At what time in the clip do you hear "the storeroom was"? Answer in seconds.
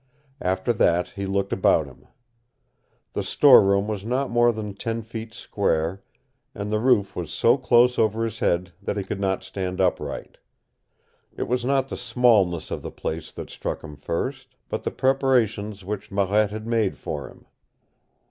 3.13-4.03